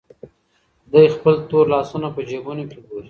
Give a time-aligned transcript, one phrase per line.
[0.91, 2.99] دی خپل تور لاسونه په جېبونو کې ګوري.